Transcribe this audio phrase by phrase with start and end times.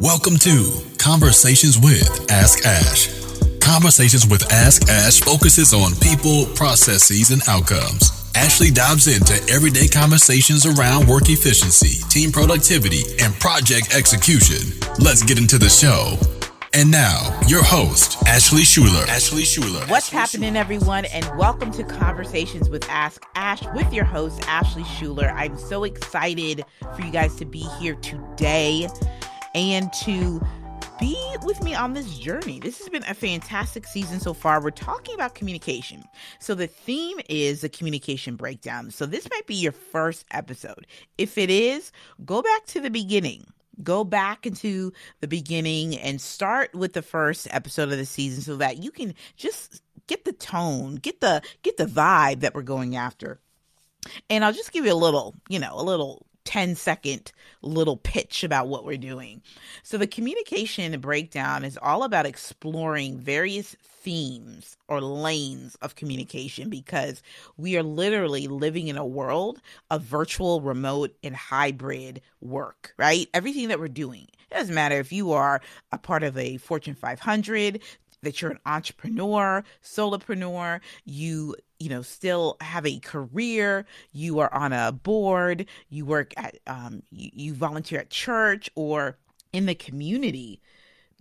[0.00, 3.08] Welcome to Conversations with Ask Ash.
[3.60, 8.30] Conversations with Ask Ash focuses on people, processes, and outcomes.
[8.34, 14.78] Ashley dives into everyday conversations around work efficiency, team productivity, and project execution.
[14.98, 16.18] Let's get into the show.
[16.74, 19.06] And now, your host, Ashley Schuler.
[19.08, 19.80] Ashley Schuler.
[19.86, 20.60] What's Ashley happening, Schuler.
[20.60, 21.04] everyone?
[21.06, 25.30] And welcome to Conversations with Ask Ash with your host, Ashley Schuler.
[25.30, 28.88] I'm so excited for you guys to be here today
[29.56, 30.40] and to
[31.00, 32.60] be with me on this journey.
[32.60, 34.62] This has been a fantastic season so far.
[34.62, 36.04] We're talking about communication.
[36.38, 38.90] So, the theme is the communication breakdown.
[38.90, 40.86] So, this might be your first episode.
[41.18, 41.90] If it is,
[42.24, 43.46] go back to the beginning
[43.82, 48.56] go back into the beginning and start with the first episode of the season so
[48.56, 52.96] that you can just get the tone, get the get the vibe that we're going
[52.96, 53.38] after.
[54.30, 58.42] And I'll just give you a little, you know, a little 10 second little pitch
[58.44, 59.42] about what we're doing.
[59.82, 67.22] So, the communication breakdown is all about exploring various themes or lanes of communication because
[67.56, 73.28] we are literally living in a world of virtual, remote, and hybrid work, right?
[73.34, 74.28] Everything that we're doing.
[74.48, 77.82] It doesn't matter if you are a part of a Fortune 500,
[78.26, 84.72] that you're an entrepreneur, solopreneur, you you know still have a career, you are on
[84.72, 89.16] a board, you work at um you, you volunteer at church or
[89.52, 90.60] in the community.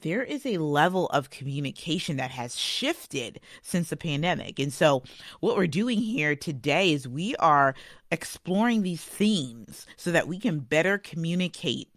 [0.02, 4.60] There is a level of communication that has shifted since the pandemic.
[4.60, 5.04] And so,
[5.42, 7.76] what we're doing here today is we are
[8.12, 11.90] exploring these themes so that we can better communicate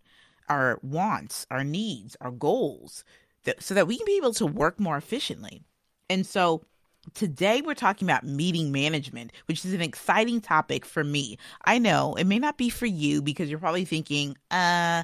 [0.50, 3.04] our wants, our needs, our goals
[3.44, 5.62] that, so that we can be able to work more efficiently.
[6.10, 6.62] And so
[7.14, 11.38] today we're talking about meeting management, which is an exciting topic for me.
[11.64, 15.02] I know it may not be for you because you're probably thinking, uh,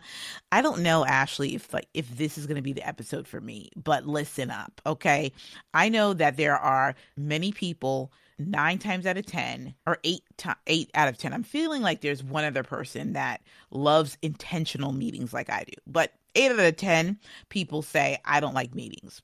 [0.52, 3.40] I don't know, Ashley, if like if this is going to be the episode for
[3.40, 3.70] me.
[3.76, 5.32] But listen up, okay?
[5.72, 10.56] I know that there are many people nine times out of ten or eight to,
[10.66, 13.40] eight out of ten i'm feeling like there's one other person that
[13.70, 17.18] loves intentional meetings like i do but eight out of ten
[17.48, 19.22] people say i don't like meetings.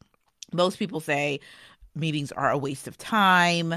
[0.52, 1.40] Most people say
[1.94, 3.74] meetings are a waste of time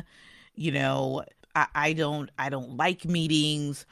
[0.56, 1.24] you know
[1.56, 3.86] I, I don't i don't like meetings.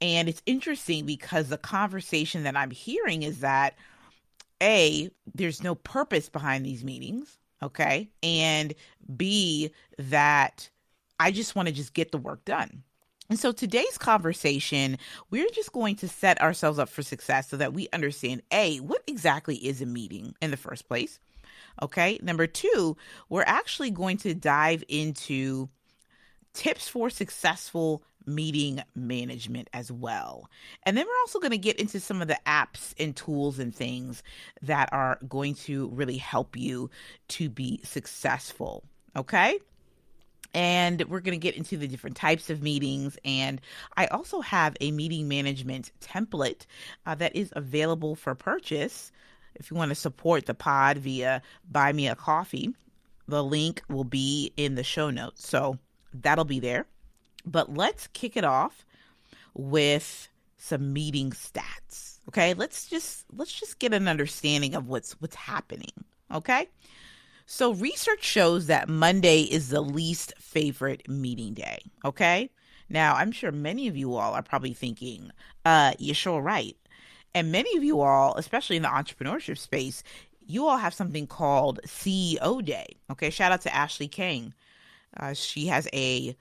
[0.00, 3.74] And it's interesting because the conversation that i'm hearing is that
[4.62, 8.08] a there's no purpose behind these meetings okay?
[8.22, 8.74] And
[9.16, 10.68] b that
[11.20, 12.82] I just want to just get the work done.
[13.30, 14.96] And so today's conversation,
[15.30, 19.02] we're just going to set ourselves up for success so that we understand A, what
[19.06, 21.20] exactly is a meeting in the first place?
[21.82, 22.18] Okay.
[22.22, 22.96] Number two,
[23.28, 25.68] we're actually going to dive into
[26.54, 30.48] tips for successful meeting management as well.
[30.84, 33.74] And then we're also going to get into some of the apps and tools and
[33.74, 34.22] things
[34.62, 36.90] that are going to really help you
[37.28, 38.84] to be successful.
[39.14, 39.58] Okay
[40.54, 43.18] and we're going to get into the different types of meetings.
[43.24, 43.60] And
[43.96, 46.66] I also have a meeting management template
[47.06, 49.12] uh, that is available for purchase
[49.54, 52.74] if you want to support the pod via Buy Me a Coffee.
[53.26, 55.46] The link will be in the show notes.
[55.46, 55.78] So
[56.14, 56.86] that'll be there.
[57.44, 58.86] But let's kick it off
[59.54, 62.20] with some meeting stats.
[62.28, 62.54] Okay?
[62.54, 65.92] Let's just let's just get an understanding of what's what's happening.
[66.32, 66.68] Okay?
[67.50, 71.78] So, research shows that Monday is the least favorite meeting day.
[72.04, 72.50] Okay.
[72.90, 75.30] Now, I'm sure many of you all are probably thinking,
[75.64, 76.76] uh, you're sure right.
[77.34, 80.02] And many of you all, especially in the entrepreneurship space,
[80.46, 82.96] you all have something called CEO Day.
[83.10, 83.30] Okay.
[83.30, 84.52] Shout out to Ashley King.
[85.16, 86.36] Uh, she has a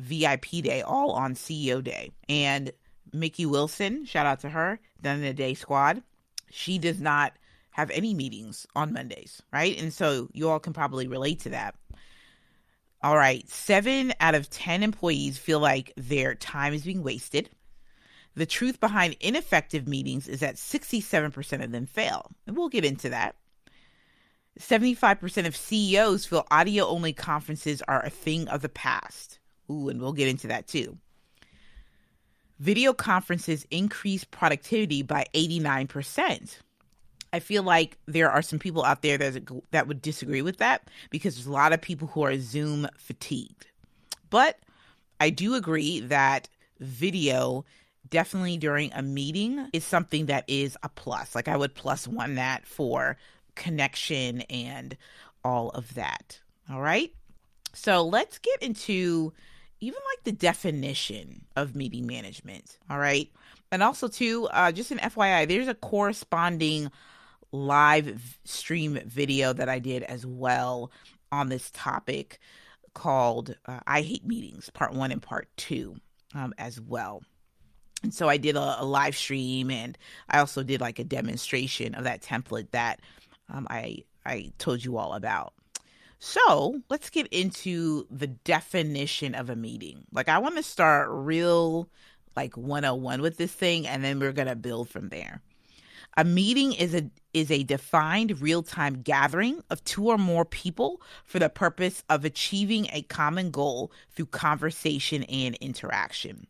[0.00, 2.10] VIP day all on CEO Day.
[2.28, 2.72] And
[3.12, 6.02] Mickey Wilson, shout out to her, done in a day squad.
[6.50, 7.34] She does not
[7.78, 9.80] have any meetings on Mondays, right?
[9.80, 11.76] And so you all can probably relate to that.
[13.04, 17.48] All right, seven out of 10 employees feel like their time is being wasted.
[18.34, 22.32] The truth behind ineffective meetings is that 67% of them fail.
[22.48, 23.36] And we'll get into that.
[24.58, 29.38] 75% of CEOs feel audio only conferences are a thing of the past.
[29.70, 30.98] Ooh, and we'll get into that too.
[32.58, 36.58] Video conferences increase productivity by 89%.
[37.32, 40.88] I feel like there are some people out there that that would disagree with that
[41.10, 43.66] because there's a lot of people who are Zoom fatigued.
[44.30, 44.58] But
[45.20, 46.48] I do agree that
[46.80, 47.64] video
[48.08, 51.34] definitely during a meeting is something that is a plus.
[51.34, 53.16] Like I would plus one that for
[53.54, 54.96] connection and
[55.44, 56.40] all of that.
[56.70, 57.12] All right.
[57.74, 59.32] So let's get into
[59.80, 62.78] even like the definition of meeting management.
[62.90, 63.30] All right.
[63.70, 66.90] And also, too, uh, just an FYI, there's a corresponding
[67.52, 70.90] live stream video that I did as well
[71.32, 72.38] on this topic
[72.94, 75.96] called uh, I Hate Meetings, part one and part two
[76.34, 77.22] um, as well.
[78.02, 79.98] And so I did a, a, live stream and
[80.28, 83.00] I also did like a demonstration of that template that
[83.48, 85.54] um, I, I told you all about.
[86.20, 90.04] So let's get into the definition of a meeting.
[90.12, 91.88] Like, I want to start real,
[92.34, 95.40] like 101 with this thing, and then we're going to build from there.
[96.18, 101.38] A meeting is a is a defined real-time gathering of two or more people for
[101.38, 106.48] the purpose of achieving a common goal through conversation and interaction.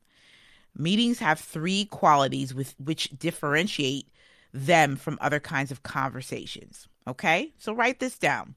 [0.75, 4.09] Meetings have three qualities with which differentiate
[4.55, 6.89] them from other kinds of conversations.
[7.07, 7.53] Okay?
[7.59, 8.55] So write this down.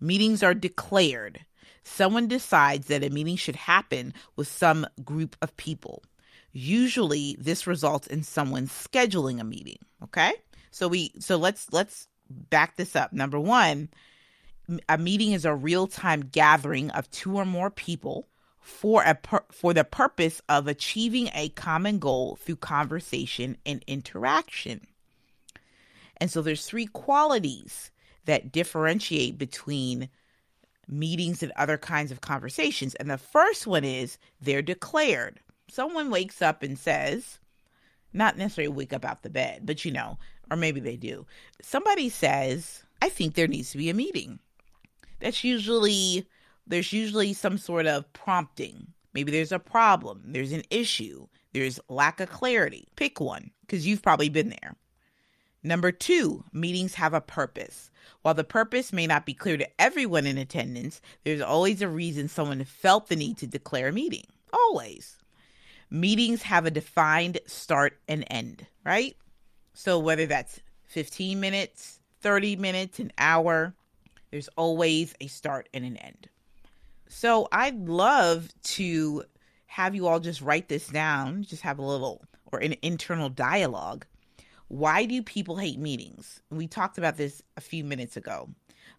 [0.00, 1.40] Meetings are declared.
[1.82, 6.04] Someone decides that a meeting should happen with some group of people.
[6.52, 10.32] Usually this results in someone scheduling a meeting, okay?
[10.70, 13.12] So we so let's let's back this up.
[13.12, 13.88] Number 1,
[14.88, 18.28] a meeting is a real-time gathering of two or more people
[18.60, 19.18] for a
[19.50, 24.86] for the purpose of achieving a common goal through conversation and interaction.
[26.18, 27.90] And so there's three qualities
[28.26, 30.08] that differentiate between
[30.86, 32.94] meetings and other kinds of conversations.
[32.96, 37.38] And the first one is they're declared someone wakes up and says,
[38.12, 40.18] not necessarily wake up out the bed, but you know,
[40.50, 41.26] or maybe they do.
[41.62, 44.38] Somebody says, I think there needs to be a meeting.
[45.20, 46.26] That's usually,
[46.66, 48.88] there's usually some sort of prompting.
[49.14, 52.88] Maybe there's a problem, there's an issue, there's lack of clarity.
[52.96, 54.76] Pick one, because you've probably been there.
[55.62, 57.90] Number two, meetings have a purpose.
[58.22, 62.28] While the purpose may not be clear to everyone in attendance, there's always a reason
[62.28, 64.24] someone felt the need to declare a meeting.
[64.52, 65.18] Always
[65.90, 69.16] meetings have a defined start and end, right?
[69.74, 73.74] So whether that's 15 minutes, 30 minutes, an hour,
[74.30, 76.28] there's always a start and an end.
[77.08, 79.24] So I'd love to
[79.66, 84.06] have you all just write this down, just have a little or an internal dialogue.
[84.68, 86.40] Why do people hate meetings?
[86.50, 88.50] We talked about this a few minutes ago,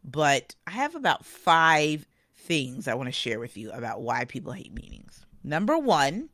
[0.03, 4.53] but I have about five things I want to share with you about why people
[4.53, 5.25] hate meetings.
[5.43, 6.29] Number one,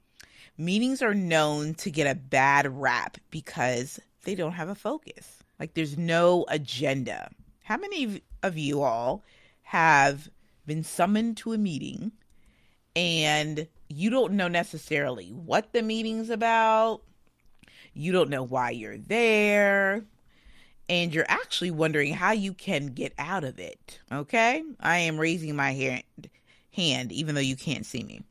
[0.58, 5.44] meetings are known to get a bad rap because they don't have a focus.
[5.60, 7.30] Like there's no agenda.
[7.64, 9.24] How many of you all
[9.64, 10.30] have
[10.66, 12.12] been summoned to a meeting
[12.96, 17.02] and you don't know necessarily what the meeting's about?
[17.94, 20.04] You don't know why you're there.
[20.88, 24.00] And you're actually wondering how you can get out of it.
[24.12, 24.64] Okay?
[24.80, 26.04] I am raising my hand,
[26.74, 28.22] hand even though you can't see me.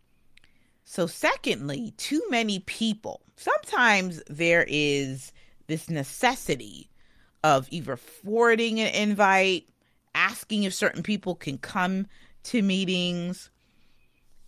[0.85, 3.21] So, secondly, too many people.
[3.37, 5.33] Sometimes there is
[5.67, 6.91] this necessity
[7.43, 9.69] of either forwarding an invite,
[10.15, 12.07] asking if certain people can come
[12.45, 13.51] to meetings,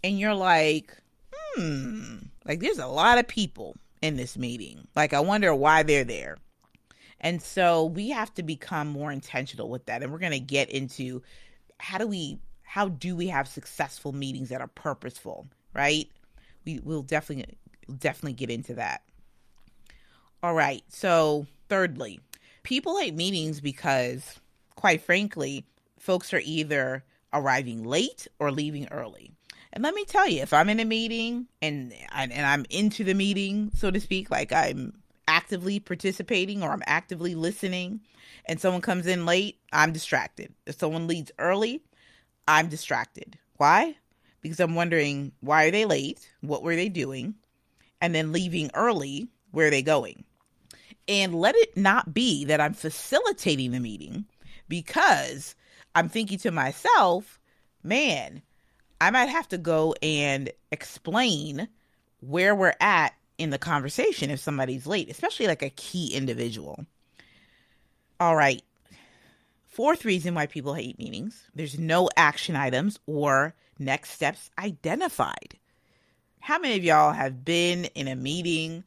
[0.05, 0.97] and you're like,
[1.33, 4.87] hmm, like there's a lot of people in this meeting.
[4.95, 6.37] Like, I wonder why they're there.
[7.21, 10.03] And so we have to become more intentional with that.
[10.03, 11.23] And we're going to get into
[11.79, 16.11] how do we how do we have successful meetings that are purposeful, right?
[16.67, 17.57] We will definitely
[17.99, 19.03] definitely get into that.
[20.43, 20.83] All right.
[20.89, 22.21] So, thirdly,
[22.63, 24.39] people hate meetings because
[24.75, 25.65] quite frankly,
[25.99, 29.33] folks are either arriving late or leaving early.
[29.73, 33.15] And let me tell you, if I'm in a meeting and and I'm into the
[33.15, 34.95] meeting, so to speak, like I'm
[35.29, 38.01] actively participating or I'm actively listening
[38.47, 40.55] and someone comes in late, I'm distracted.
[40.67, 41.83] If someone leads early,
[42.47, 43.39] I'm distracted.
[43.57, 43.97] Why?
[44.47, 46.29] Because I'm wondering why are they late?
[46.41, 47.35] What were they doing?
[48.01, 50.25] And then leaving early, where are they going?
[51.09, 54.27] And let it not be that I'm facilitating the meeting
[54.69, 55.55] because
[55.95, 57.39] I'm thinking to myself,
[57.83, 58.43] man,
[59.01, 61.69] I might have to go and explain
[62.21, 66.85] where we're at in the conversation if somebody's late, especially like a key individual.
[68.19, 68.63] All right.
[69.77, 75.59] Fourth reason why people hate meetings there's no action items or next steps identified.
[76.41, 78.85] How many of y'all have been in a meeting?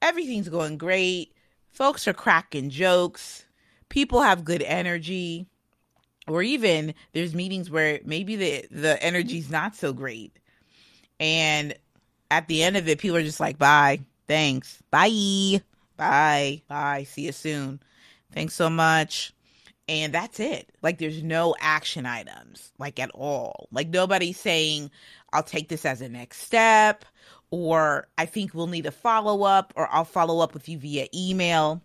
[0.00, 1.34] Everything's going great.
[1.68, 3.44] Folks are cracking jokes.
[3.90, 5.48] People have good energy.
[6.26, 10.34] Or even there's meetings where maybe the, the energy's not so great.
[11.20, 11.74] And
[12.30, 15.60] at the end of it, people are just like, bye, thanks, bye,
[15.98, 17.80] bye, bye, see you soon.
[18.32, 19.34] Thanks so much
[19.88, 20.70] and that's it.
[20.82, 23.68] Like there's no action items, like at all.
[23.72, 24.90] Like nobody's saying,
[25.32, 27.04] I'll take this as a next step,
[27.50, 31.06] or I think we'll need a follow up, or I'll follow up with you via
[31.14, 31.82] email.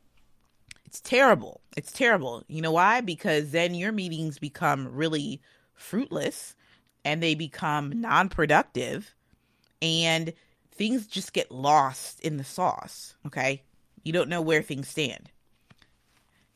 [0.85, 1.61] It's terrible.
[1.75, 2.43] It's terrible.
[2.47, 3.01] You know why?
[3.01, 5.41] Because then your meetings become really
[5.73, 6.55] fruitless
[7.03, 9.13] and they become non productive
[9.81, 10.33] and
[10.71, 13.15] things just get lost in the sauce.
[13.25, 13.63] Okay.
[14.03, 15.29] You don't know where things stand.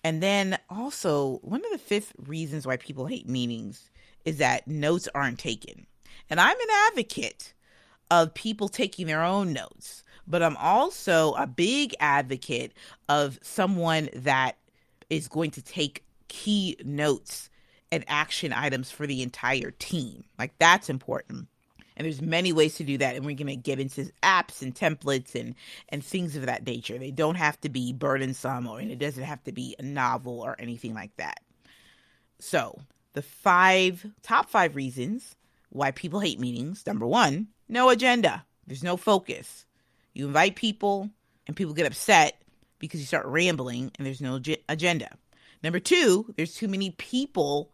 [0.04, 3.90] And then also, one of the fifth reasons why people hate meetings
[4.26, 5.86] is that notes aren't taken.
[6.30, 7.54] And I'm an advocate
[8.10, 12.74] of people taking their own notes, but I'm also a big advocate
[13.10, 14.58] of someone that
[15.10, 17.50] is going to take key notes
[17.92, 20.24] and action items for the entire team.
[20.40, 21.48] Like that's important.
[21.98, 24.74] And there's many ways to do that, and we're going to get into apps and
[24.74, 25.56] templates and
[25.90, 26.98] and things of that nature.
[26.98, 30.40] They don't have to be burdensome, or and it doesn't have to be a novel
[30.40, 31.40] or anything like that.
[32.40, 32.80] So
[33.14, 35.36] the five top five reasons
[35.70, 36.86] why people hate meetings.
[36.86, 38.46] Number one, no agenda.
[38.68, 39.66] There's no focus.
[40.14, 41.10] You invite people,
[41.48, 42.42] and people get upset
[42.80, 45.10] because you start rambling, and there's no agenda.
[45.64, 47.72] Number two, there's too many people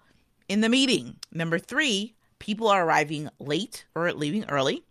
[0.49, 1.15] in the meeting.
[1.31, 4.83] Number three, people are arriving late or leaving early.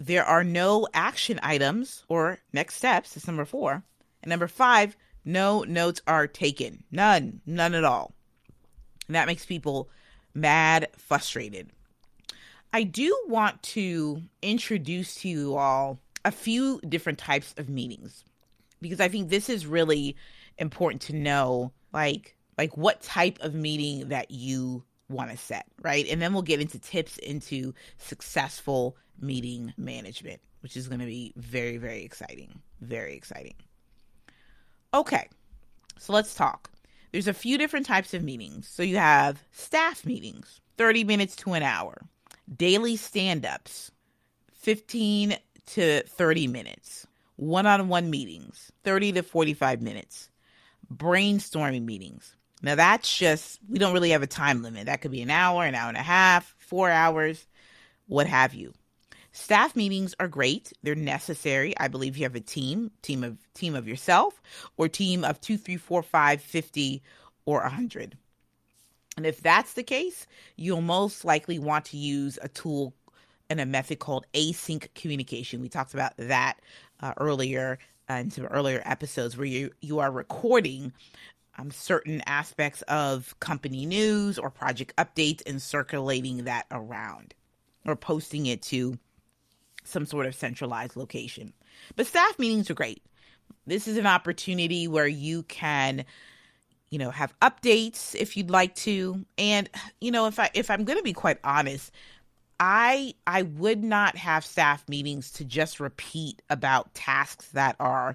[0.00, 3.14] There are no action items or next steps.
[3.14, 3.84] That's number four.
[4.22, 6.84] And number five, no notes are taken.
[6.90, 7.40] None.
[7.46, 8.12] None at all.
[9.06, 9.88] And that makes people
[10.34, 11.70] mad, frustrated.
[12.72, 18.24] I do want to introduce to you all a few different types of meetings
[18.80, 20.16] because I think this is really
[20.58, 26.06] important to know like like what type of meeting that you want to set, right?
[26.08, 31.32] And then we'll get into tips into successful meeting management, which is going to be
[31.36, 32.60] very, very exciting.
[32.80, 33.54] Very exciting.
[34.94, 35.28] Okay,
[35.98, 36.70] so let's talk.
[37.12, 38.68] There's a few different types of meetings.
[38.68, 42.02] So you have staff meetings, 30 minutes to an hour,
[42.54, 43.90] daily stand ups,
[44.52, 50.30] 15 to 30 minutes, one on one meetings, 30 to 45 minutes,
[50.92, 54.86] brainstorming meetings, now that's just, we don't really have a time limit.
[54.86, 57.46] That could be an hour, an hour and a half, four hours,
[58.06, 58.72] what have you.
[59.32, 60.72] Staff meetings are great.
[60.82, 61.74] They're necessary.
[61.78, 64.40] I believe you have a team, team of team of yourself,
[64.76, 67.02] or team of two, three, four, five, fifty,
[67.46, 68.16] or a hundred.
[69.16, 70.26] And if that's the case,
[70.56, 72.92] you'll most likely want to use a tool
[73.48, 75.62] and a method called async communication.
[75.62, 76.58] We talked about that
[77.00, 77.78] uh, earlier
[78.10, 80.92] uh, in some earlier episodes where you you are recording
[81.58, 87.34] um, certain aspects of company news or project updates and circulating that around
[87.86, 88.98] or posting it to
[89.84, 91.52] some sort of centralized location.
[91.96, 93.02] But staff meetings are great.
[93.66, 96.04] This is an opportunity where you can
[96.90, 99.68] you know have updates if you'd like to and
[100.00, 101.90] you know if i if i'm going to be quite honest
[102.60, 108.14] i i would not have staff meetings to just repeat about tasks that are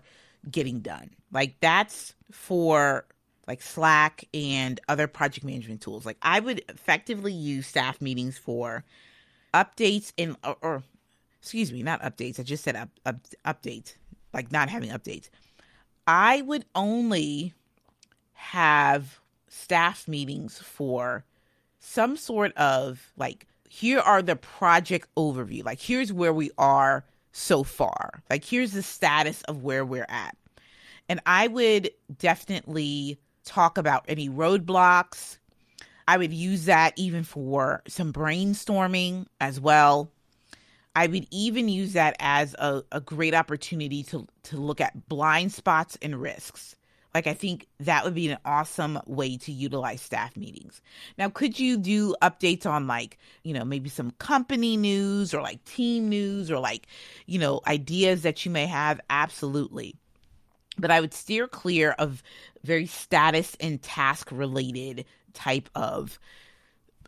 [0.52, 3.04] getting done like that's for
[3.48, 6.06] like Slack and other project management tools.
[6.06, 8.84] Like I would effectively use staff meetings for
[9.54, 10.84] updates and or, or
[11.42, 12.40] excuse me, not updates.
[12.40, 13.96] I just said up, up updates,
[14.34, 15.30] like not having updates.
[16.06, 17.54] I would only
[18.34, 21.26] have staff meetings for
[21.80, 25.64] some sort of like here are the project overview.
[25.64, 28.24] Like here's where we are so far.
[28.30, 30.36] Like here's the status of where we're at.
[31.10, 35.38] And I would definitely talk about any roadblocks.
[36.08, 40.12] I would use that even for some brainstorming as well.
[40.96, 45.52] I would even use that as a, a great opportunity to, to look at blind
[45.52, 46.76] spots and risks.
[47.14, 50.82] Like, I think that would be an awesome way to utilize staff meetings.
[51.18, 55.64] Now, could you do updates on, like, you know, maybe some company news or like
[55.66, 56.88] team news or like,
[57.26, 59.00] you know, ideas that you may have?
[59.10, 59.96] Absolutely
[60.78, 62.24] but I would steer clear of
[62.68, 66.20] very status and task related type of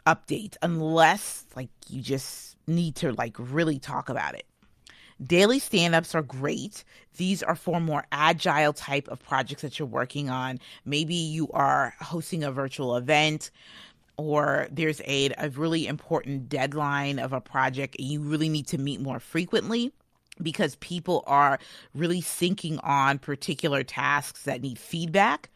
[0.07, 4.45] updates unless like you just need to like really talk about it.
[5.21, 6.85] Daily stand ups are great.
[7.17, 10.59] These are for more agile type of projects that you're working on.
[10.85, 13.51] Maybe you are hosting a virtual event
[14.15, 18.77] or there's a, a really important deadline of a project and you really need to
[18.77, 19.91] meet more frequently
[20.41, 21.59] because people are
[21.93, 25.49] really syncing on particular tasks that need feedback.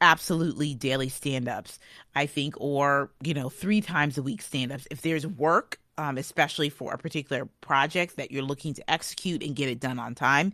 [0.00, 1.78] Absolutely daily stand-ups
[2.14, 4.86] i think or you know three times a week stand-ups.
[4.90, 9.54] If there's work um, especially for a particular project that you're looking to execute and
[9.54, 10.52] get it done on time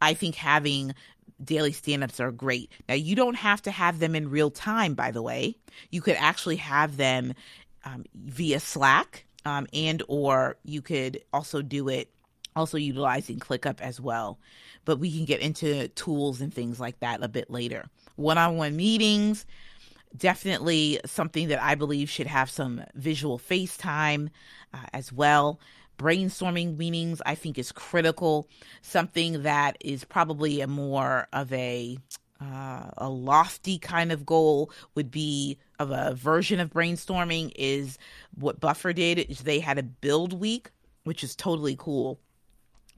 [0.00, 0.94] i think having
[1.42, 2.70] daily stand-ups are great.
[2.88, 5.56] Now you don't have to have them in real time by the way.
[5.90, 7.34] You could actually have them
[7.84, 12.10] um, via slack um, and or you could also do it
[12.56, 14.38] also utilizing ClickUp as well.
[14.84, 17.86] But we can get into tools and things like that a bit later.
[18.16, 19.46] one on one meetings.
[20.16, 24.30] Definitely something that I believe should have some visual FaceTime
[24.72, 25.60] uh, as well.
[25.98, 28.48] Brainstorming meetings, I think, is critical.
[28.82, 31.98] Something that is probably a more of a
[32.40, 37.98] uh, a lofty kind of goal would be of a version of brainstorming is
[38.36, 39.28] what Buffer did.
[39.42, 40.70] They had a build week,
[41.02, 42.20] which is totally cool.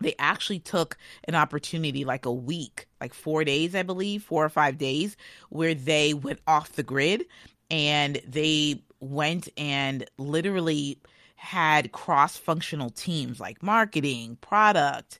[0.00, 4.49] They actually took an opportunity like a week, like four days, I believe, four or
[4.49, 5.16] five days,
[5.50, 7.26] where they went off the grid
[7.71, 10.99] and they went and literally
[11.37, 15.19] had cross functional teams like marketing, product,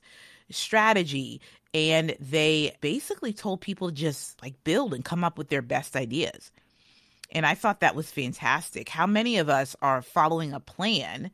[0.49, 1.41] strategy,
[1.73, 5.95] and they basically told people to just like build and come up with their best
[5.95, 6.51] ideas.
[7.31, 8.89] And I thought that was fantastic.
[8.89, 11.31] How many of us are following a plan,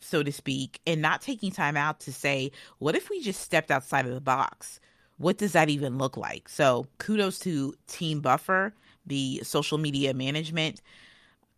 [0.00, 3.70] so to speak, and not taking time out to say, what if we just stepped
[3.70, 4.80] outside of the box?
[5.18, 6.48] What does that even look like?
[6.48, 8.74] So, kudos to Team Buffer,
[9.06, 10.80] the social media management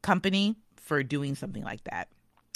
[0.02, 2.08] company, for doing something like that.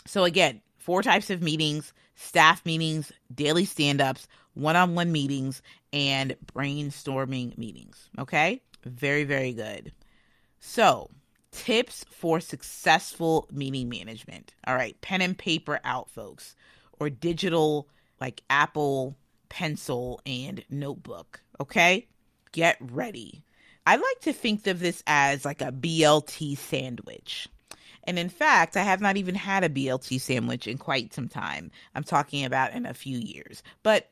[0.05, 5.63] So, again, four types of meetings staff meetings, daily stand ups, one on one meetings,
[5.93, 8.11] and brainstorming meetings.
[8.19, 8.61] Okay?
[8.85, 9.93] Very, very good.
[10.59, 11.11] So,
[11.57, 14.53] tips for successful meeting management.
[14.67, 16.55] All right, pen and paper out, folks,
[17.01, 17.89] or digital
[18.21, 19.17] like Apple
[19.49, 21.41] Pencil and notebook.
[21.61, 22.07] Okay?
[22.53, 23.43] Get ready.
[23.87, 27.49] I like to think of this as like a BLT sandwich.
[28.05, 31.71] And in fact, I have not even had a BLT sandwich in quite some time.
[31.95, 33.63] I'm talking about in a few years.
[33.83, 34.11] But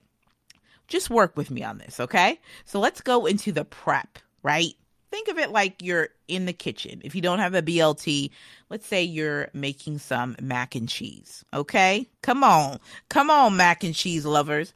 [0.88, 2.40] just work with me on this, okay?
[2.64, 4.74] So let's go into the prep, right?
[5.14, 7.00] Think of it like you're in the kitchen.
[7.04, 8.30] If you don't have a BLT,
[8.68, 12.09] let's say you're making some mac and cheese, okay?
[12.21, 12.80] Come on.
[13.11, 14.75] Come on, mac and cheese lovers.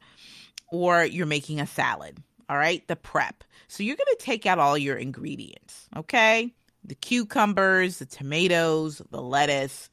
[0.71, 2.87] Or you're making a salad, all right?
[2.87, 3.43] The prep.
[3.67, 6.53] So you're going to take out all your ingredients, okay?
[6.85, 9.89] the cucumbers, the tomatoes, the lettuce.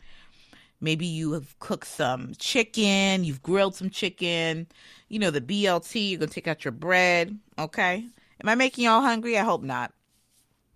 [0.81, 4.69] Maybe you have cooked some chicken, you've grilled some chicken,
[5.09, 7.37] you know, the BLT, you're going to take out your bread.
[7.59, 8.07] Okay.
[8.43, 9.37] Am I making y'all hungry?
[9.37, 9.93] I hope not.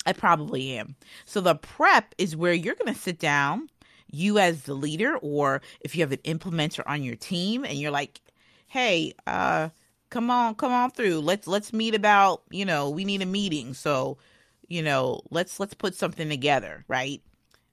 [0.07, 0.97] I probably am.
[1.25, 3.69] So the prep is where you're going to sit down,
[4.11, 7.91] you as the leader, or if you have an implementer on your team and you're
[7.91, 8.21] like,
[8.67, 9.69] hey, uh,
[10.09, 11.21] come on, come on through.
[11.21, 13.75] Let's let's meet about, you know, we need a meeting.
[13.75, 14.19] So
[14.71, 17.21] you know, let's let's put something together, right?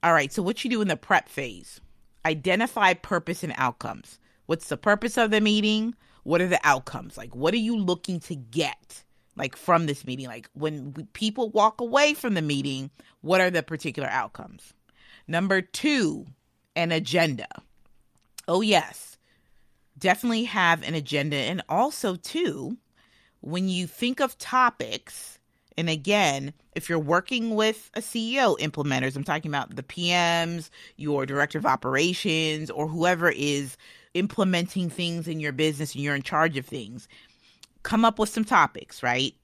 [0.02, 1.80] All right, so what you do in the prep phase?
[2.26, 4.18] Identify purpose and outcomes.
[4.46, 5.94] What's the purpose of the meeting?
[6.24, 7.16] What are the outcomes?
[7.16, 9.04] Like what are you looking to get
[9.38, 10.26] like from this meeting?
[10.26, 12.90] Like when people walk away from the meeting,
[13.22, 14.74] what are the particular outcomes?
[15.26, 16.26] Number 2,
[16.76, 17.48] an agenda.
[18.46, 19.16] Oh yes.
[19.98, 22.76] Definitely have an agenda and also too
[23.40, 25.38] when you think of topics
[25.78, 31.24] and again, if you're working with a CEO implementers, I'm talking about the PMs, your
[31.24, 33.76] director of operations, or whoever is
[34.14, 37.06] implementing things in your business and you're in charge of things,
[37.88, 39.34] come up with some topics, right?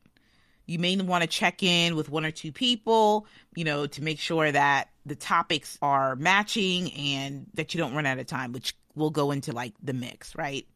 [0.66, 4.18] You may want to check in with one or two people, you know, to make
[4.18, 8.74] sure that the topics are matching and that you don't run out of time, which
[8.94, 10.66] will go into like the mix, right?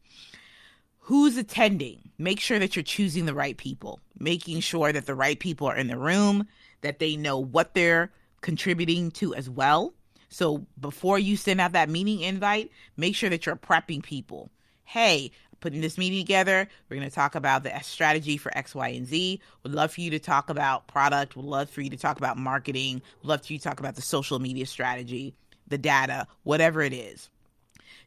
[1.09, 2.11] who's attending.
[2.19, 5.75] Make sure that you're choosing the right people, making sure that the right people are
[5.75, 6.47] in the room,
[6.81, 9.95] that they know what they're contributing to as well.
[10.29, 14.51] So before you send out that meeting invite, make sure that you're prepping people.
[14.83, 16.67] Hey, putting this meeting together.
[16.89, 19.41] We're going to talk about the strategy for X, Y, and Z.
[19.63, 21.35] Would love for you to talk about product.
[21.35, 23.01] Would love for you to talk about marketing.
[23.21, 25.35] Would love for you to talk about the social media strategy,
[25.67, 27.29] the data, whatever it is.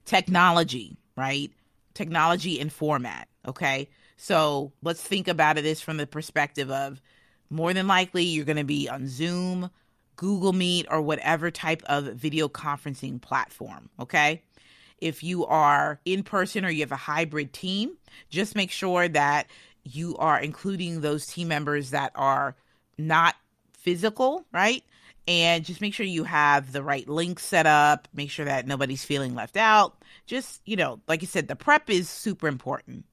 [0.04, 1.52] Technology, right?
[1.94, 3.28] technology and format.
[3.46, 3.88] Okay.
[4.16, 7.00] So let's think about it this from the perspective of
[7.50, 9.70] more than likely you're going to be on Zoom,
[10.16, 13.88] Google Meet, or whatever type of video conferencing platform.
[13.98, 14.42] Okay.
[15.02, 17.96] If you are in person or you have a hybrid team,
[18.30, 19.48] just make sure that
[19.84, 22.54] you are including those team members that are
[22.96, 23.34] not
[23.72, 24.84] physical, right?
[25.28, 28.08] and just make sure you have the right links set up.
[28.12, 29.96] Make sure that nobody's feeling left out.
[30.26, 33.04] Just you know like you said the prep is super important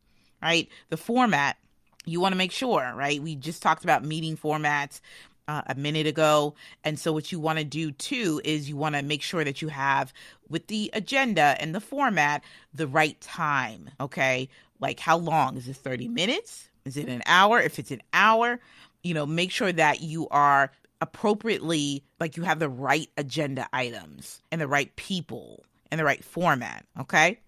[0.42, 0.70] right?
[0.90, 1.58] The format
[2.06, 3.22] you want to make sure right?
[3.22, 5.02] We just talked about meeting formats
[5.50, 6.54] uh, a minute ago.
[6.84, 9.64] And so what you want to do too is you want to make sure that
[9.64, 10.14] you have
[10.48, 14.48] with the agenda and the format the right time okay?
[14.80, 15.58] Like how long?
[15.58, 16.70] Is it 30 minutes?
[16.86, 17.60] Is it an hour?
[17.60, 18.60] If it's an hour
[19.02, 24.42] you know make sure that you are appropriately like you have the right agenda items
[24.52, 27.40] and the right people and the right format okay?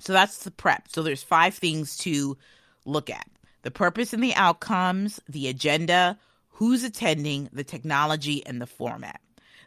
[0.00, 0.88] So that's the prep.
[0.88, 2.36] So there's five things to
[2.84, 3.28] look at.
[3.62, 6.18] The purpose and the outcomes the agenda
[6.54, 9.20] who's attending, the technology, and the format.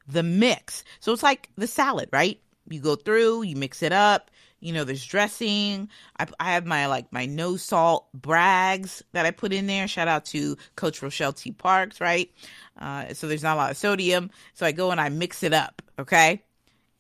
[0.08, 0.84] The mix.
[1.00, 2.40] So it's like the salad, right?
[2.70, 4.32] You go through, you mix it up.
[4.60, 5.90] You know, there's dressing.
[6.18, 9.88] I, I have my like my no salt Braggs that I put in there.
[9.88, 11.52] Shout out to Coach Rochelle T.
[11.52, 12.32] Parks, right?
[12.80, 14.32] Uh, so there's not a lot of sodium.
[14.54, 16.42] So I go and I mix it up, okay?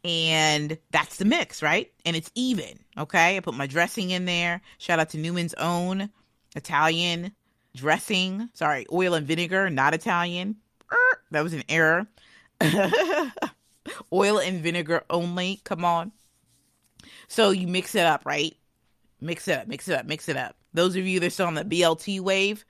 [0.03, 1.91] And that's the mix, right?
[2.05, 3.37] And it's even, okay?
[3.37, 4.61] I put my dressing in there.
[4.77, 6.09] Shout out to Newman's Own
[6.55, 7.31] Italian
[7.77, 8.49] dressing.
[8.53, 10.57] Sorry, oil and vinegar, not Italian.
[11.31, 12.07] That was an error.
[14.13, 15.59] oil and vinegar only.
[15.65, 16.13] Come on.
[17.27, 18.55] So you mix it up, right?
[19.19, 20.55] Mix it up, mix it up, mix it up.
[20.73, 22.63] Those of you that are still on the BLT wave,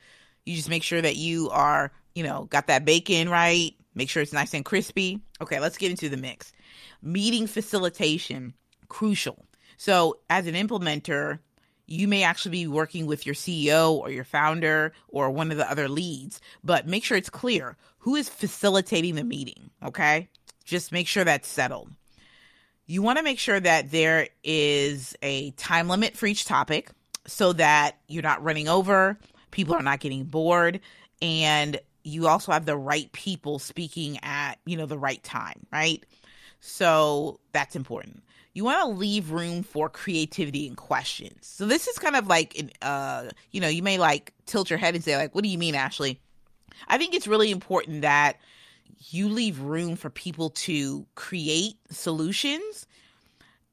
[0.45, 3.75] you just make sure that you are, you know, got that bacon right.
[3.93, 5.19] Make sure it's nice and crispy.
[5.41, 6.53] Okay, let's get into the mix.
[7.01, 8.53] Meeting facilitation,
[8.87, 9.45] crucial.
[9.77, 11.39] So, as an implementer,
[11.87, 15.69] you may actually be working with your CEO or your founder or one of the
[15.69, 20.27] other leads, but make sure it's clear who is facilitating the meeting, okay?
[20.63, 21.89] Just make sure that's settled.
[22.85, 26.89] You want to make sure that there is a time limit for each topic
[27.25, 29.17] so that you're not running over,
[29.51, 30.79] people are not getting bored,
[31.21, 36.05] and you also have the right people speaking at, you know, the right time, right?
[36.61, 38.23] So that's important.
[38.57, 41.45] You want to leave room for creativity and questions.
[41.45, 44.95] So this is kind of like, uh, you know, you may like tilt your head
[44.95, 46.19] and say, like, "What do you mean, Ashley?"
[46.87, 48.37] I think it's really important that
[49.11, 52.87] you leave room for people to create solutions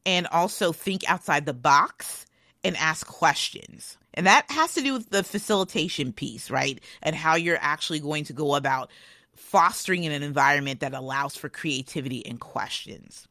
[0.05, 2.27] and also think outside the box
[2.63, 3.97] and ask questions.
[4.13, 6.79] And that has to do with the facilitation piece, right?
[7.03, 8.91] And how you're actually going to go about
[9.35, 13.27] fostering in an environment that allows for creativity and questions.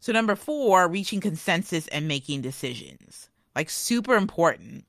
[0.00, 3.28] So, number four, reaching consensus and making decisions.
[3.54, 4.84] Like, super important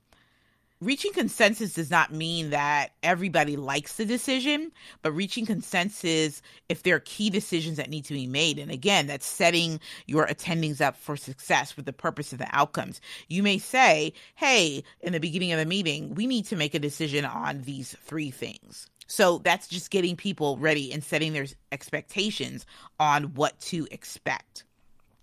[0.80, 4.70] reaching consensus does not mean that everybody likes the decision,
[5.02, 8.58] but reaching consensus if there are key decisions that need to be made.
[8.58, 13.00] And again, that's setting your attendings up for success with the purpose of the outcomes.
[13.28, 16.78] You may say, hey, in the beginning of the meeting, we need to make a
[16.78, 18.88] decision on these three things.
[19.08, 22.66] So that's just getting people ready and setting their expectations
[23.00, 24.64] on what to expect.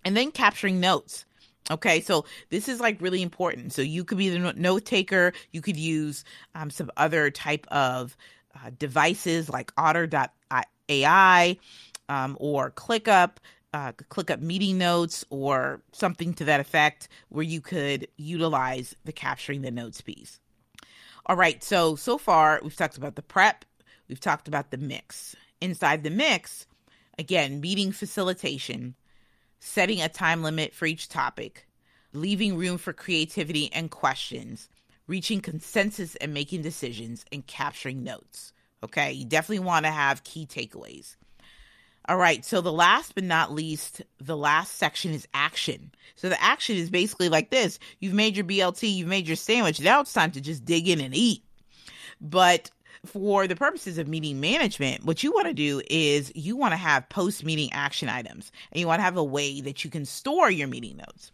[0.05, 1.25] And then capturing notes.
[1.71, 3.73] Okay, so this is like really important.
[3.73, 5.33] So you could be the note taker.
[5.51, 8.15] You could use um, some other type of
[8.55, 11.57] uh, devices like Otter.ai
[12.07, 13.31] um, or ClickUp,
[13.73, 19.63] uh, ClickUp meeting notes or something to that effect where you could utilize the capturing
[19.63, 20.39] the notes piece.
[21.25, 23.65] All right, so so far we've talked about the prep,
[24.07, 25.35] we've talked about the mix.
[25.59, 26.67] Inside the mix,
[27.17, 28.93] again, meeting facilitation
[29.65, 31.67] setting a time limit for each topic,
[32.13, 34.69] leaving room for creativity and questions,
[35.07, 38.53] reaching consensus and making decisions, and capturing notes.
[38.83, 41.15] Okay, you definitely want to have key takeaways.
[42.07, 45.91] All right, so the last but not least, the last section is action.
[46.15, 49.81] So the action is basically like this you've made your BLT, you've made your sandwich.
[49.81, 51.43] Now it's time to just dig in and eat.
[52.21, 52.69] But
[53.05, 56.77] for the purposes of meeting management, what you want to do is you want to
[56.77, 60.05] have post meeting action items and you want to have a way that you can
[60.05, 61.31] store your meeting notes.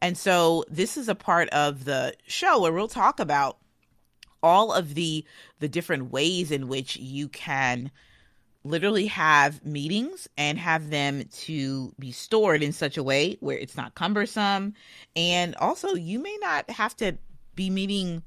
[0.00, 3.58] And so this is a part of the show where we'll talk about
[4.42, 5.24] all of the
[5.58, 7.90] the different ways in which you can
[8.64, 13.76] literally have meetings and have them to be stored in such a way where it's
[13.76, 14.74] not cumbersome
[15.16, 17.16] and also you may not have to
[17.54, 18.22] be meeting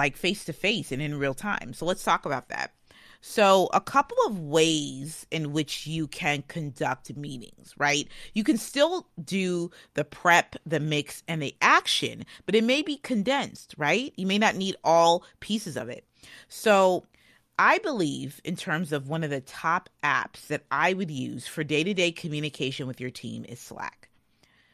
[0.00, 1.74] like face to face and in real time.
[1.74, 2.72] So let's talk about that.
[3.20, 8.08] So, a couple of ways in which you can conduct meetings, right?
[8.32, 12.96] You can still do the prep, the mix, and the action, but it may be
[12.96, 14.14] condensed, right?
[14.16, 16.06] You may not need all pieces of it.
[16.48, 17.04] So,
[17.58, 21.62] I believe, in terms of one of the top apps that I would use for
[21.62, 24.08] day to day communication with your team, is Slack,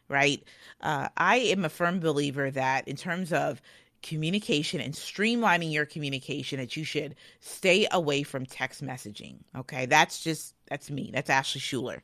[0.09, 0.41] right?
[0.81, 3.61] Uh, I am a firm believer that, in terms of
[4.07, 9.37] communication and streamlining your communication that you should stay away from text messaging.
[9.57, 11.11] Okay, that's just that's me.
[11.13, 12.03] That's Ashley Schuler.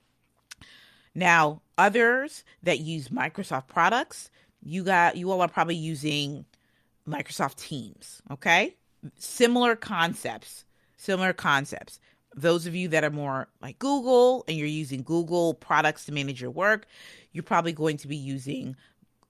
[1.15, 4.31] Now, others that use Microsoft products,
[4.63, 6.45] you got you all are probably using
[7.09, 8.77] Microsoft Teams, okay?
[9.19, 10.65] Similar concepts,
[10.97, 12.01] similar concepts.
[12.35, 16.41] Those of you that are more like Google and you're using Google products to manage
[16.41, 16.87] your work,
[17.33, 18.75] you're probably going to be using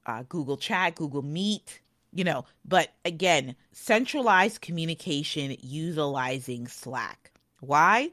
[0.07, 1.81] uh, Google Chat, Google Meet,
[2.13, 7.33] you know, but again, centralized communication utilizing Slack.
[7.61, 8.11] Why?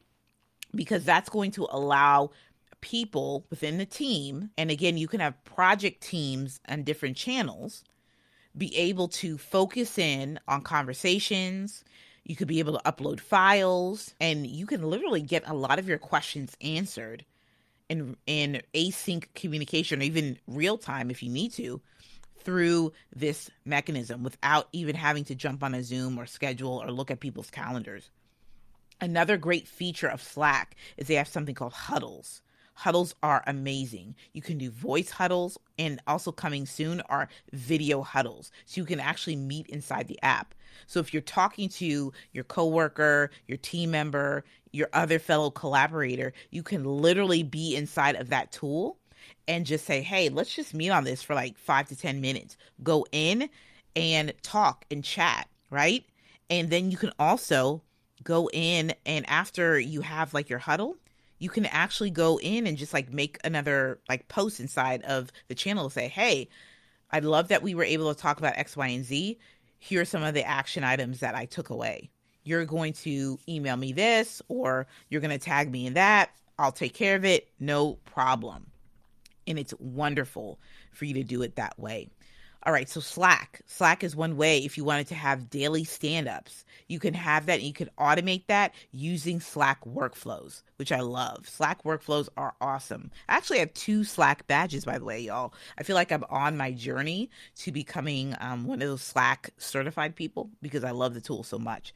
[0.74, 2.32] Because that's going to allow
[2.82, 7.84] people within the team, and again, you can have project teams and different channels,
[8.58, 11.84] be able to focus in on conversations.
[12.24, 15.88] You could be able to upload files and you can literally get a lot of
[15.88, 17.26] your questions answered
[17.90, 21.82] in in async communication or even real time if you need to
[22.44, 27.12] through this mechanism without even having to jump on a Zoom or schedule or look
[27.12, 28.10] at people's calendars.
[29.02, 32.42] Another great feature of Slack is they have something called huddles.
[32.74, 34.16] Huddles are amazing.
[34.32, 38.52] You can do voice huddles, and also coming soon are video huddles.
[38.66, 40.56] So you can actually meet inside the app.
[40.88, 46.64] So if you're talking to your coworker, your team member, your other fellow collaborator, you
[46.64, 48.99] can literally be inside of that tool
[49.48, 52.58] and just say, hey, let's just meet on this for like five to 10 minutes.
[52.84, 53.50] Go in
[53.96, 56.06] and talk and chat, right?
[56.50, 57.82] And then you can also
[58.24, 60.96] go in and after you have like your huddle,
[61.40, 65.56] you can actually go in and just like make another like post inside of the
[65.56, 66.50] channel to say, hey,
[67.12, 69.40] I love that we were able to talk about X, Y, and Z.
[69.80, 72.12] Here are some of the action items that I took away.
[72.44, 76.32] You're going to email me this, or you're going to tag me in that.
[76.58, 77.48] I'll take care of it.
[77.60, 78.68] No problem.
[79.50, 80.60] And it's wonderful
[80.94, 82.10] for you to do it that way.
[82.64, 83.62] All right, so Slack.
[83.68, 86.66] Slack is one way if you wanted to have daily stand ups.
[86.90, 91.48] You can have that and you can automate that using Slack workflows, which I love.
[91.48, 93.12] Slack workflows are awesome.
[93.30, 95.54] I actually have two Slack badges, by the way, y'all.
[95.78, 100.18] I feel like I'm on my journey to becoming um, one of those Slack certified
[100.18, 101.94] people because I love the tool so much.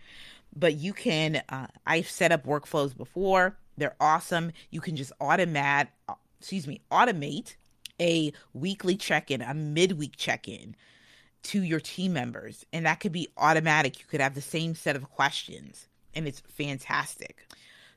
[0.55, 4.51] But you can, uh, I've set up workflows before, they're awesome.
[4.69, 5.87] You can just automate,
[6.43, 7.55] excuse me, automate
[8.01, 10.75] a weekly check in, a midweek check in
[11.41, 12.65] to your team members.
[12.73, 13.97] And that could be automatic.
[13.97, 17.47] You could have the same set of questions, and it's fantastic.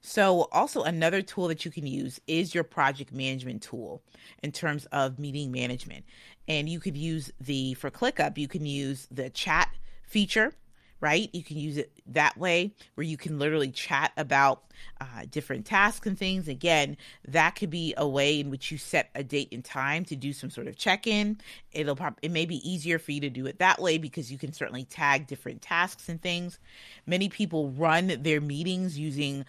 [0.01, 4.01] So, also another tool that you can use is your project management tool
[4.45, 6.05] in terms of meeting management.
[6.47, 9.71] And you could use the, for ClickUp, you can use the chat
[10.05, 10.53] feature
[11.01, 11.29] right?
[11.33, 14.65] You can use it that way where you can literally chat about
[15.01, 16.49] uh, different tasks and things.
[16.49, 16.97] Again,
[17.29, 20.33] that could be a way in which you set a date and time to do
[20.33, 21.39] some sort of check in.
[21.73, 24.39] It'll probably, it may be easier for you to do it that way because you
[24.39, 26.59] can certainly tag different tasks and things.
[27.07, 29.45] Many people run their meetings using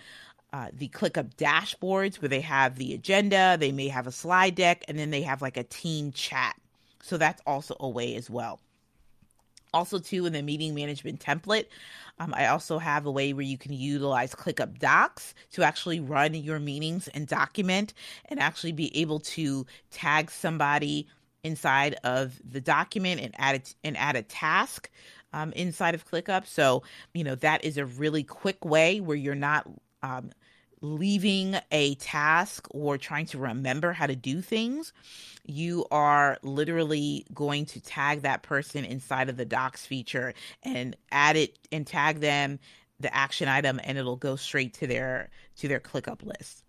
[0.54, 4.84] uh, the ClickUp dashboards where they have the agenda, they may have a slide deck,
[4.88, 6.56] and then they have like a team chat.
[7.04, 8.60] So that's also a way as well.
[9.74, 11.66] Also, too, in the meeting management template,
[12.20, 16.34] um, I also have a way where you can utilize ClickUp Docs to actually run
[16.34, 17.94] your meetings and document
[18.26, 21.08] and actually be able to tag somebody
[21.44, 24.90] inside of the document and add and add a task
[25.34, 26.48] um, inside of ClickUp.
[26.48, 29.68] So, you know, that is a really quick way where you're not
[30.02, 30.32] um,
[30.82, 34.94] leaving a task or trying to remember how to do things,
[35.46, 41.36] you are literally going to tag that person inside of the docs feature and add
[41.36, 42.60] it and tag them
[43.00, 46.64] the action item and it'll go straight to their to their ClickUp list.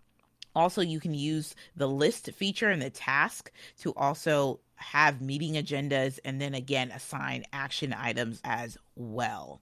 [0.55, 6.19] Also, you can use the list feature and the task to also have meeting agendas
[6.25, 9.61] and then again assign action items as well.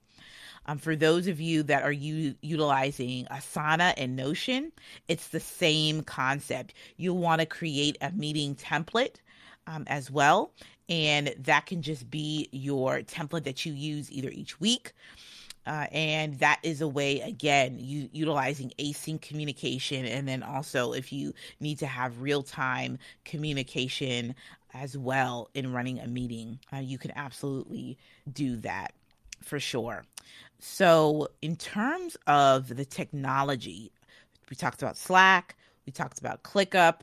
[0.68, 4.70] Um, for those of you that are u- utilizing Asana and Notion,
[5.08, 6.74] it's the same concept.
[6.98, 9.16] You'll want to create a meeting template
[9.66, 10.52] um, as well.
[10.90, 14.92] And that can just be your template that you use either each week.
[15.66, 20.04] Uh, and that is a way, again, you, utilizing async communication.
[20.04, 24.34] And then also, if you need to have real time communication
[24.74, 27.98] as well in running a meeting, uh, you can absolutely
[28.30, 28.92] do that
[29.42, 30.04] for sure.
[30.60, 33.92] So, in terms of the technology,
[34.50, 37.00] we talked about Slack, we talked about ClickUp,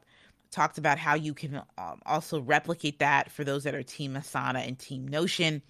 [0.56, 4.66] talked about how you can um, also replicate that for those that are Team Asana
[4.66, 5.62] and Team Notion.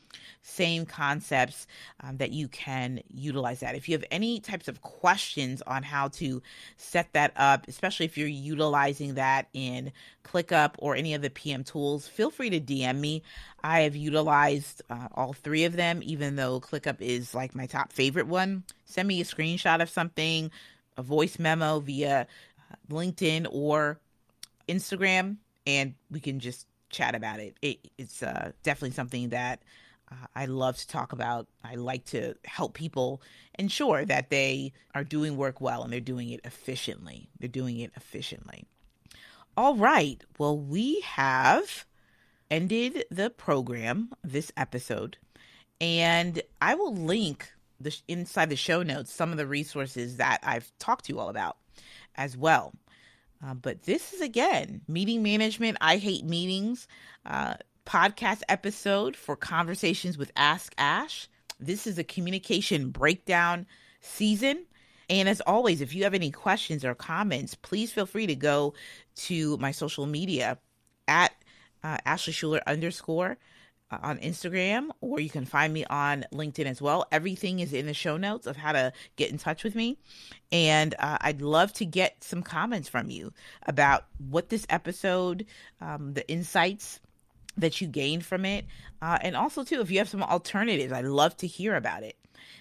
[0.44, 1.66] Same concepts
[2.02, 3.74] um, that you can utilize that.
[3.74, 6.42] If you have any types of questions on how to
[6.78, 9.92] set that up, especially if you're utilizing that in
[10.24, 13.24] ClickUp or any of the PM tools, feel free to DM me.
[13.64, 17.92] I have utilized uh, all three of them, even though ClickUp is like my top
[17.92, 18.64] favorite one.
[18.86, 20.52] Send me a screenshot of something,
[20.96, 22.28] a voice memo via
[22.72, 24.00] uh, LinkedIn or
[24.68, 27.58] Instagram and we can just chat about it.
[27.62, 29.64] it it's uh, definitely something that
[30.12, 31.48] uh, I love to talk about.
[31.64, 33.22] I like to help people
[33.58, 37.30] ensure that they are doing work well and they're doing it efficiently.
[37.40, 38.66] They're doing it efficiently.
[39.58, 40.24] All right.
[40.38, 41.86] Well, we have
[42.52, 45.18] ended the program, this episode,
[45.82, 50.72] and I will link the inside the show notes some of the resources that I've
[50.80, 51.58] talked to you all about
[52.16, 52.74] as well.
[53.46, 55.78] Uh, but this is again meeting management.
[55.82, 56.88] I hate meetings.
[57.26, 57.56] Uh,
[57.86, 61.28] podcast episode for conversations with Ask Ash.
[61.60, 63.68] This is a communication breakdown
[64.02, 64.66] season.
[65.10, 68.74] And as always, if you have any questions or comments, please feel free to go
[69.18, 70.58] to my social media
[71.08, 71.32] at
[71.84, 73.38] uh, Ashley Schuler underscore
[73.92, 77.06] on Instagram, or you can find me on LinkedIn as well.
[77.12, 79.98] Everything is in the show notes of how to get in touch with me.
[80.52, 83.32] And uh, I'd love to get some comments from you
[83.68, 85.46] about what this episode,
[85.82, 87.00] um, the insights
[87.58, 88.66] that you gained from it,
[89.02, 92.18] uh, and also, too, if you have some alternatives, I'd love to hear about it.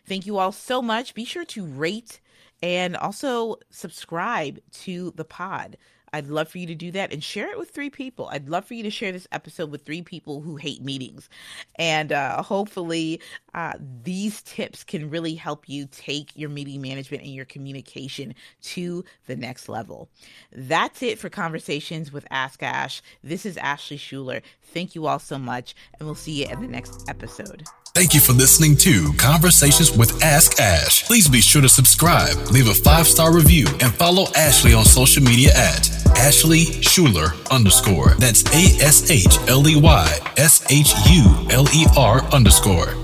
[0.06, 1.14] Thank you all so much.
[1.14, 2.20] Be sure to rate
[2.62, 5.76] and also subscribe to the pod.
[6.14, 8.29] I'd love for you to do that and share it with three people.
[8.29, 11.29] I'd love for you to share this episode with three people who hate meetings.
[11.74, 13.20] And uh, hopefully,
[13.53, 13.72] uh,
[14.05, 19.35] these tips can really help you take your meeting management and your communication to the
[19.35, 20.09] next level.
[20.53, 23.03] That's it for Conversations with Ask Ash.
[23.24, 24.42] This is Ashley Shuler.
[24.62, 27.64] Thank you all so much, and we'll see you in the next episode.
[27.94, 31.04] Thank you for listening to Conversations with Ask Ash.
[31.04, 35.22] Please be sure to subscribe, leave a five star review, and follow Ashley on social
[35.22, 38.14] media at Ashley Shuler underscore.
[38.18, 43.04] That's A S H L E Y S H U L E R underscore.